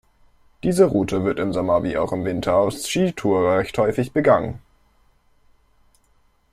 [0.63, 4.57] Diese Route wird im Sommer wie auch im Winter als Skitour recht häufig begangen.